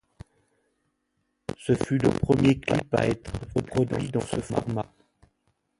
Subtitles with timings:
[1.59, 3.33] Ce fut le premier clip à être
[3.67, 4.91] produit dans ce format.